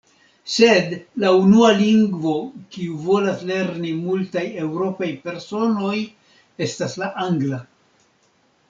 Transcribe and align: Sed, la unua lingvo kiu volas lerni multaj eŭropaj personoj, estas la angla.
Sed, 0.51 0.93
la 1.23 1.33
unua 1.39 1.69
lingvo 1.81 2.33
kiu 2.77 2.97
volas 3.03 3.45
lerni 3.51 3.93
multaj 4.07 4.47
eŭropaj 4.65 5.11
personoj, 5.29 5.95
estas 6.69 6.99
la 7.05 7.13
angla. 7.29 7.65